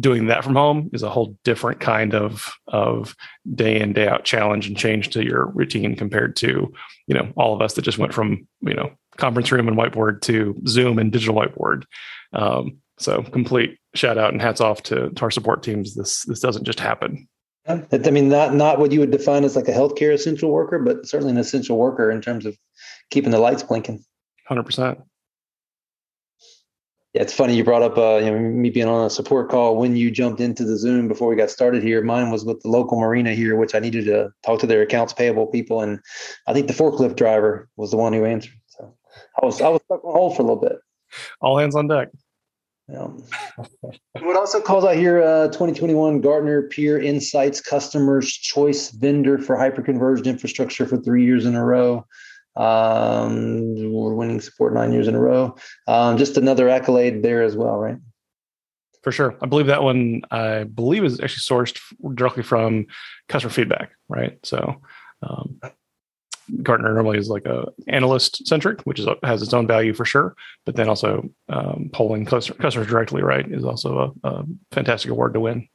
doing 0.00 0.26
that 0.26 0.42
from 0.42 0.54
home 0.54 0.88
is 0.92 1.02
a 1.02 1.10
whole 1.10 1.36
different 1.44 1.80
kind 1.80 2.14
of 2.14 2.50
of 2.68 3.14
day 3.54 3.78
in 3.78 3.92
day 3.92 4.08
out 4.08 4.24
challenge 4.24 4.66
and 4.66 4.76
change 4.76 5.10
to 5.10 5.22
your 5.22 5.46
routine 5.48 5.94
compared 5.94 6.34
to 6.34 6.72
you 7.06 7.14
know 7.14 7.30
all 7.36 7.54
of 7.54 7.60
us 7.60 7.74
that 7.74 7.82
just 7.82 7.98
went 7.98 8.14
from 8.14 8.46
you 8.62 8.74
know 8.74 8.90
conference 9.18 9.52
room 9.52 9.68
and 9.68 9.76
whiteboard 9.76 10.22
to 10.22 10.58
zoom 10.66 10.98
and 10.98 11.12
digital 11.12 11.34
whiteboard 11.34 11.84
um, 12.32 12.78
so 12.98 13.22
complete 13.22 13.78
shout 13.94 14.16
out 14.16 14.32
and 14.32 14.40
hats 14.40 14.60
off 14.60 14.82
to, 14.82 15.10
to 15.10 15.22
our 15.22 15.30
support 15.30 15.62
teams 15.62 15.94
this 15.94 16.22
this 16.24 16.40
doesn't 16.40 16.64
just 16.64 16.80
happen 16.80 17.28
I 17.66 18.10
mean, 18.10 18.28
not 18.28 18.54
not 18.54 18.78
what 18.78 18.90
you 18.90 19.00
would 19.00 19.12
define 19.12 19.44
as 19.44 19.54
like 19.54 19.68
a 19.68 19.72
healthcare 19.72 20.12
essential 20.12 20.50
worker, 20.50 20.78
but 20.78 21.06
certainly 21.06 21.32
an 21.32 21.38
essential 21.38 21.78
worker 21.78 22.10
in 22.10 22.20
terms 22.20 22.44
of 22.44 22.56
keeping 23.10 23.30
the 23.30 23.38
lights 23.38 23.62
blinking. 23.62 24.04
Hundred 24.48 24.64
percent. 24.64 24.98
Yeah, 27.14 27.22
it's 27.22 27.34
funny 27.34 27.54
you 27.54 27.62
brought 27.62 27.82
up 27.82 27.98
uh, 27.98 28.16
you 28.24 28.30
know, 28.30 28.38
me 28.38 28.70
being 28.70 28.88
on 28.88 29.04
a 29.04 29.10
support 29.10 29.50
call 29.50 29.76
when 29.76 29.96
you 29.96 30.10
jumped 30.10 30.40
into 30.40 30.64
the 30.64 30.78
Zoom 30.78 31.08
before 31.08 31.28
we 31.28 31.36
got 31.36 31.50
started 31.50 31.82
here. 31.82 32.02
Mine 32.02 32.30
was 32.30 32.44
with 32.44 32.60
the 32.62 32.68
local 32.68 32.98
marina 32.98 33.34
here, 33.34 33.54
which 33.54 33.74
I 33.74 33.80
needed 33.80 34.06
to 34.06 34.32
talk 34.44 34.60
to 34.60 34.66
their 34.66 34.80
accounts 34.80 35.12
payable 35.12 35.46
people, 35.46 35.82
and 35.82 36.00
I 36.46 36.54
think 36.54 36.68
the 36.68 36.72
forklift 36.72 37.16
driver 37.16 37.68
was 37.76 37.90
the 37.90 37.98
one 37.98 38.12
who 38.14 38.24
answered. 38.24 38.54
So 38.66 38.96
I 39.40 39.46
was 39.46 39.60
I 39.60 39.68
was 39.68 39.82
stuck 39.84 40.02
on 40.04 40.12
hold 40.12 40.36
for 40.36 40.42
a 40.42 40.46
little 40.46 40.60
bit. 40.60 40.78
All 41.42 41.58
hands 41.58 41.76
on 41.76 41.86
deck. 41.86 42.08
Um, 42.96 43.22
what 44.20 44.36
also 44.36 44.60
calls 44.60 44.84
out 44.84 44.96
here 44.96 45.22
uh, 45.22 45.46
2021 45.48 46.20
Gartner 46.20 46.62
Peer 46.68 47.00
Insights 47.00 47.60
Customers 47.60 48.30
Choice 48.30 48.90
Vendor 48.90 49.38
for 49.38 49.56
Hyperconverged 49.56 50.26
Infrastructure 50.26 50.86
for 50.86 50.96
three 50.98 51.24
years 51.24 51.46
in 51.46 51.54
a 51.54 51.64
row. 51.64 52.06
Um, 52.56 53.92
we're 53.92 54.14
winning 54.14 54.40
support 54.40 54.74
nine 54.74 54.92
years 54.92 55.08
in 55.08 55.14
a 55.14 55.20
row. 55.20 55.56
Um, 55.88 56.18
just 56.18 56.36
another 56.36 56.68
accolade 56.68 57.22
there 57.22 57.42
as 57.42 57.56
well, 57.56 57.76
right? 57.76 57.96
For 59.02 59.10
sure. 59.10 59.36
I 59.42 59.46
believe 59.46 59.66
that 59.66 59.82
one, 59.82 60.22
I 60.30 60.64
believe, 60.64 61.04
is 61.04 61.20
actually 61.20 61.40
sourced 61.40 61.80
directly 62.14 62.42
from 62.42 62.86
customer 63.28 63.52
feedback, 63.52 63.92
right? 64.08 64.38
So, 64.44 64.80
um, 65.22 65.60
Gartner 66.62 66.92
normally 66.92 67.18
is 67.18 67.28
like 67.28 67.46
a 67.46 67.66
analyst 67.88 68.46
centric, 68.46 68.82
which 68.82 68.98
is 68.98 69.06
has 69.22 69.42
its 69.42 69.54
own 69.54 69.66
value 69.66 69.94
for 69.94 70.04
sure. 70.04 70.34
But 70.64 70.76
then 70.76 70.88
also 70.88 71.28
um, 71.48 71.90
polling 71.92 72.24
customer, 72.24 72.58
customers 72.58 72.88
directly, 72.88 73.22
right, 73.22 73.46
is 73.50 73.64
also 73.64 74.14
a, 74.24 74.28
a 74.28 74.44
fantastic 74.72 75.10
award 75.10 75.34
to 75.34 75.40
win. 75.40 75.68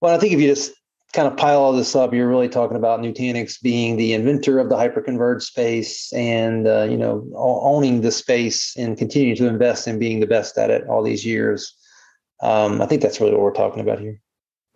Well, 0.00 0.14
I 0.14 0.18
think 0.18 0.32
if 0.32 0.40
you 0.40 0.48
just 0.48 0.72
kind 1.12 1.28
of 1.28 1.36
pile 1.36 1.60
all 1.60 1.72
this 1.72 1.96
up, 1.96 2.12
you're 2.12 2.28
really 2.28 2.48
talking 2.48 2.76
about 2.76 3.00
Nutanix 3.00 3.60
being 3.62 3.96
the 3.96 4.12
inventor 4.12 4.58
of 4.58 4.68
the 4.68 4.76
hyperconverged 4.76 5.42
space 5.42 6.12
and 6.12 6.66
uh, 6.66 6.86
you 6.90 6.96
know 6.96 7.28
owning 7.34 8.00
the 8.00 8.10
space 8.10 8.76
and 8.76 8.98
continuing 8.98 9.36
to 9.36 9.46
invest 9.46 9.86
in 9.86 9.98
being 9.98 10.20
the 10.20 10.26
best 10.26 10.58
at 10.58 10.70
it 10.70 10.86
all 10.88 11.02
these 11.02 11.24
years. 11.24 11.74
Um, 12.42 12.82
I 12.82 12.86
think 12.86 13.02
that's 13.02 13.20
really 13.20 13.32
what 13.32 13.40
we're 13.40 13.52
talking 13.52 13.80
about 13.80 13.98
here. 13.98 14.20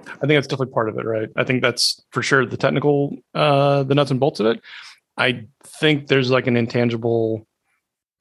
I 0.06 0.26
think 0.26 0.30
that's 0.30 0.46
definitely 0.46 0.72
part 0.72 0.88
of 0.88 0.98
it, 0.98 1.04
right? 1.04 1.28
I 1.36 1.44
think 1.44 1.62
that's 1.62 2.02
for 2.10 2.22
sure 2.22 2.46
the 2.46 2.56
technical, 2.56 3.16
uh, 3.34 3.82
the 3.82 3.94
nuts 3.94 4.10
and 4.10 4.18
bolts 4.18 4.40
of 4.40 4.46
it. 4.46 4.60
I 5.20 5.46
think 5.64 6.06
there's 6.06 6.30
like 6.30 6.46
an 6.46 6.56
intangible 6.56 7.46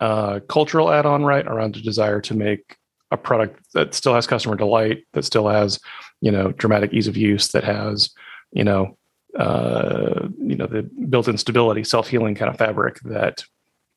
uh, 0.01 0.41
cultural 0.49 0.91
add-on, 0.91 1.23
right, 1.23 1.47
around 1.47 1.75
the 1.75 1.81
desire 1.81 2.19
to 2.21 2.33
make 2.33 2.75
a 3.09 3.17
product 3.17 3.63
that 3.73 3.93
still 3.93 4.13
has 4.13 4.27
customer 4.27 4.55
delight, 4.55 5.05
that 5.13 5.23
still 5.23 5.47
has, 5.47 5.79
you 6.21 6.29
know, 6.29 6.51
dramatic 6.51 6.93
ease 6.93 7.07
of 7.07 7.15
use, 7.15 7.47
that 7.49 7.63
has, 7.63 8.11
you 8.51 8.63
know, 8.63 8.97
uh, 9.37 10.27
you 10.37 10.55
know, 10.55 10.67
the 10.67 10.83
built-in 11.09 11.37
stability, 11.37 11.83
self-healing 11.83 12.35
kind 12.35 12.51
of 12.51 12.57
fabric 12.57 12.99
that 13.05 13.43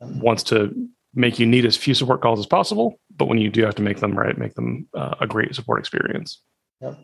wants 0.00 0.42
to 0.44 0.72
make 1.14 1.38
you 1.38 1.46
need 1.46 1.66
as 1.66 1.76
few 1.76 1.94
support 1.94 2.22
calls 2.22 2.38
as 2.38 2.46
possible. 2.46 3.00
But 3.16 3.26
when 3.26 3.38
you 3.38 3.50
do 3.50 3.64
have 3.64 3.74
to 3.74 3.82
make 3.82 3.98
them 3.98 4.16
right, 4.16 4.38
make 4.38 4.54
them 4.54 4.88
uh, 4.94 5.16
a 5.20 5.26
great 5.26 5.54
support 5.54 5.80
experience. 5.80 6.40
Yep. 6.80 6.98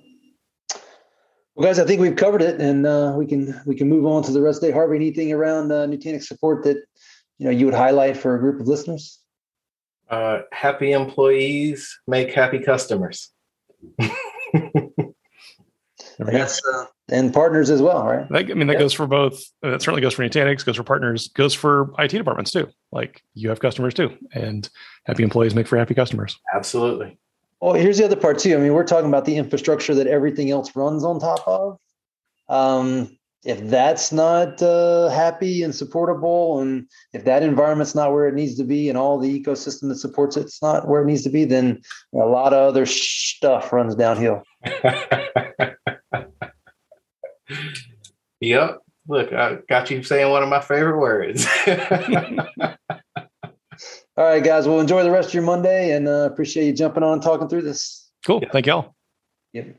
Well, 1.58 1.66
guys, 1.66 1.80
I 1.80 1.84
think 1.84 2.00
we've 2.00 2.14
covered 2.14 2.40
it, 2.40 2.60
and 2.60 2.86
uh, 2.86 3.14
we 3.16 3.26
can 3.26 3.60
we 3.66 3.74
can 3.74 3.88
move 3.88 4.06
on 4.06 4.22
to 4.22 4.30
the 4.30 4.40
rest 4.40 4.58
of 4.58 4.60
the 4.60 4.66
day. 4.68 4.72
Harvey, 4.72 4.94
anything 4.94 5.32
around 5.32 5.72
uh, 5.72 5.88
Nutanix 5.88 6.22
support 6.22 6.62
that 6.62 6.76
you 7.38 7.46
know 7.46 7.50
you 7.50 7.64
would 7.64 7.74
highlight 7.74 8.16
for 8.16 8.36
a 8.36 8.38
group 8.38 8.60
of 8.60 8.68
listeners? 8.68 9.18
Uh, 10.08 10.42
happy 10.52 10.92
employees 10.92 11.98
make 12.06 12.32
happy 12.32 12.60
customers. 12.60 13.32
Yes, 16.32 16.60
uh, 16.74 16.86
and 17.10 17.32
partners 17.32 17.70
as 17.70 17.80
well, 17.80 18.04
right? 18.04 18.28
That, 18.30 18.50
I 18.50 18.54
mean, 18.54 18.66
that 18.66 18.72
yeah. 18.72 18.80
goes 18.80 18.92
for 18.92 19.06
both. 19.06 19.40
That 19.62 19.80
certainly 19.80 20.02
goes 20.02 20.14
for 20.14 20.24
Nutanix, 20.24 20.66
goes 20.66 20.74
for 20.74 20.82
partners, 20.82 21.28
goes 21.28 21.54
for 21.54 21.92
IT 21.96 22.08
departments 22.08 22.50
too. 22.50 22.68
Like 22.90 23.22
you 23.34 23.50
have 23.50 23.60
customers 23.60 23.94
too, 23.94 24.16
and 24.32 24.68
happy 25.04 25.22
employees 25.22 25.54
make 25.54 25.68
for 25.68 25.78
happy 25.78 25.94
customers. 25.94 26.36
Absolutely. 26.52 27.20
Well, 27.60 27.74
here's 27.74 27.98
the 27.98 28.04
other 28.04 28.16
part 28.16 28.38
too. 28.38 28.54
I 28.54 28.58
mean, 28.58 28.72
we're 28.72 28.84
talking 28.84 29.08
about 29.08 29.24
the 29.24 29.36
infrastructure 29.36 29.94
that 29.94 30.06
everything 30.06 30.50
else 30.50 30.74
runs 30.76 31.04
on 31.04 31.18
top 31.18 31.46
of. 31.46 31.78
Um, 32.48 33.18
if 33.44 33.60
that's 33.68 34.10
not 34.12 34.60
uh, 34.62 35.08
happy 35.08 35.62
and 35.62 35.74
supportable, 35.74 36.60
and 36.60 36.88
if 37.12 37.24
that 37.24 37.42
environment's 37.42 37.94
not 37.94 38.12
where 38.12 38.26
it 38.28 38.34
needs 38.34 38.56
to 38.56 38.64
be, 38.64 38.88
and 38.88 38.98
all 38.98 39.18
the 39.18 39.40
ecosystem 39.40 39.88
that 39.88 39.96
supports 39.96 40.36
it's 40.36 40.60
not 40.60 40.88
where 40.88 41.02
it 41.02 41.06
needs 41.06 41.22
to 41.22 41.30
be, 41.30 41.44
then 41.44 41.80
a 42.14 42.18
lot 42.18 42.52
of 42.52 42.68
other 42.68 42.84
stuff 42.84 43.72
runs 43.72 43.94
downhill. 43.94 44.42
yep. 48.40 48.78
Look, 49.06 49.32
I 49.32 49.58
got 49.68 49.90
you 49.90 50.02
saying 50.02 50.30
one 50.30 50.42
of 50.42 50.48
my 50.48 50.60
favorite 50.60 50.98
words. 50.98 51.46
all 54.18 54.24
right, 54.24 54.42
guys. 54.42 54.66
Well, 54.66 54.80
enjoy 54.80 55.04
the 55.04 55.12
rest 55.12 55.28
of 55.28 55.34
your 55.34 55.44
Monday, 55.44 55.92
and 55.92 56.08
uh, 56.08 56.28
appreciate 56.30 56.66
you 56.66 56.72
jumping 56.72 57.04
on 57.04 57.12
and 57.12 57.22
talking 57.22 57.46
through 57.46 57.62
this. 57.62 58.10
Cool. 58.26 58.42
Thank 58.50 58.66
y'all. 58.66 58.96
Yep. 59.52 59.76